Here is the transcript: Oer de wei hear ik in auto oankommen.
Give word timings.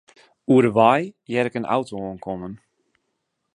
Oer 0.51 0.63
de 0.65 0.71
wei 0.77 1.01
hear 1.29 1.45
ik 1.47 1.57
in 1.59 1.71
auto 1.75 1.95
oankommen. 2.05 2.53